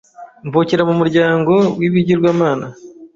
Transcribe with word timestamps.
mvukira 0.47 0.81
mu 0.89 0.95
muryango 1.01 1.53
w’ibigirwamana 1.79 2.67